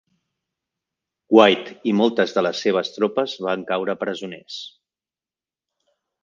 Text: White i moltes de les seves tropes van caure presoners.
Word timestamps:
White 1.39 1.75
i 1.91 1.93
moltes 1.99 2.33
de 2.37 2.43
les 2.45 2.61
seves 2.67 2.89
tropes 2.95 3.37
van 3.49 3.67
caure 3.73 3.97
presoners. 4.05 4.57